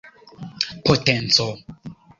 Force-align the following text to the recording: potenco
potenco 0.85 1.47